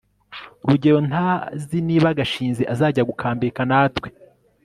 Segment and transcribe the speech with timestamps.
[0.67, 4.07] rugeyo ntazi niba gashinzi azajya gukambika natwe